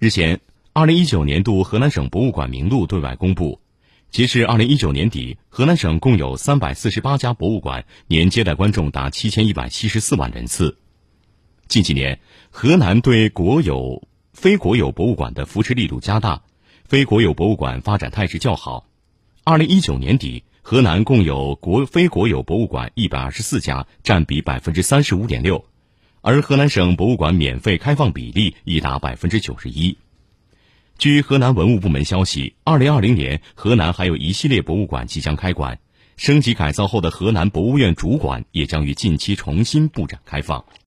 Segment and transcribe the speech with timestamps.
[0.00, 0.40] 日前，
[0.72, 3.60] 二零一九年度河南省博物馆名录对外公布，
[4.10, 10.78] 截至二零一九年底，河南省共有三百四十八家博物馆，年接待观众达七千一百七十四万人次。
[11.68, 12.18] 近几年，
[12.48, 16.44] 河南对国有、非国有博物馆的扶持力度加大，
[16.86, 18.86] 非国有博物馆发展态势较好。
[19.44, 25.62] 二零一九年底，河南共有国非国有博物馆一百二十四家，占比百分之三十五点六，
[26.22, 29.96] 而河南省博物馆免费开放比例已达百分之九十一。
[30.98, 35.78] 据河南文物部门消息，二零二零年河南还有一系列博物馆即将开馆，
[36.18, 40.62] 升级改造后的河南博物院主馆也将于近期重新布展开放。